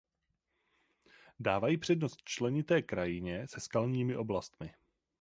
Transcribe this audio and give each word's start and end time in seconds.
Dávají 1.39 1.77
přednost 1.77 2.17
členité 2.23 2.81
krajině 2.81 3.47
se 3.47 3.59
skalními 3.59 4.17
oblastmi. 4.17 4.73